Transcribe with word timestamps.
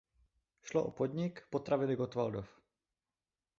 Šlo 0.69 0.81
o 0.85 0.93
podnik 1.01 1.43
"Potraviny 1.57 1.99
Gottwaldov". 2.01 2.51